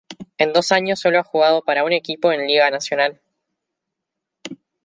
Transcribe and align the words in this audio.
En 0.39 0.51
dos 0.51 0.71
años 0.71 0.99
solo 0.99 1.19
ha 1.19 1.23
jugado 1.23 1.61
para 1.63 1.83
un 1.83 1.91
equipos 1.93 2.33
en 2.33 2.47
Liga 2.47 2.71
Nacional 2.71 3.21